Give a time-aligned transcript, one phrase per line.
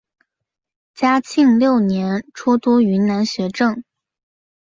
[0.95, 3.83] 嘉庆六年出督云南学政。